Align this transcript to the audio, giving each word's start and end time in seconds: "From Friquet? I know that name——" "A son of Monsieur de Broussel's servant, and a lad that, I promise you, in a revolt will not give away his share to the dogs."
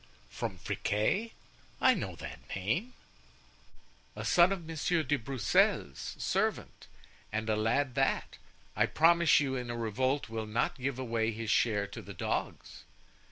"From 0.31 0.57
Friquet? 0.57 1.31
I 1.79 1.93
know 1.93 2.15
that 2.15 2.39
name——" 2.55 2.93
"A 4.15 4.25
son 4.25 4.51
of 4.51 4.65
Monsieur 4.65 5.03
de 5.03 5.15
Broussel's 5.15 6.15
servant, 6.17 6.87
and 7.31 7.47
a 7.47 7.55
lad 7.55 7.93
that, 7.93 8.39
I 8.75 8.87
promise 8.87 9.39
you, 9.39 9.55
in 9.55 9.69
a 9.69 9.77
revolt 9.77 10.27
will 10.27 10.47
not 10.47 10.79
give 10.81 10.97
away 10.97 11.31
his 11.33 11.51
share 11.51 11.85
to 11.85 12.01
the 12.01 12.15
dogs." 12.15 12.83